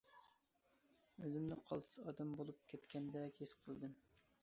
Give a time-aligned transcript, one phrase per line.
[1.19, 3.99] ئۆزۈمنى قالتىس ئادەم بولۇپ كەتكەندەك ھېس قىلدىم.